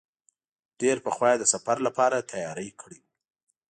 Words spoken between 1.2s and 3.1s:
یې د سفر لپاره تیاری کړی و.